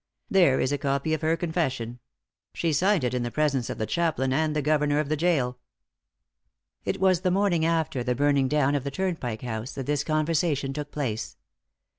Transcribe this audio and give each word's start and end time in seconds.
"There 0.31 0.59
is 0.59 0.71
a 0.71 0.79
copy 0.79 1.13
of 1.13 1.21
her 1.21 1.37
confession! 1.37 1.99
She 2.55 2.73
signed 2.73 3.03
it 3.03 3.13
in 3.13 3.21
the 3.21 3.29
presence 3.29 3.69
of 3.69 3.77
the 3.77 3.85
chaplain 3.85 4.33
and 4.33 4.55
the 4.55 4.61
governor 4.63 4.99
of 4.99 5.09
the 5.09 5.15
gaol." 5.15 5.59
It 6.83 6.99
was 6.99 7.21
the 7.21 7.29
morning 7.29 7.65
after 7.67 8.03
the 8.03 8.15
burning 8.15 8.47
down 8.47 8.73
of 8.73 8.83
the 8.83 8.89
Turnpike 8.89 9.43
House 9.43 9.73
that 9.73 9.85
this 9.85 10.03
conversation 10.03 10.73
took 10.73 10.89
place. 10.89 11.37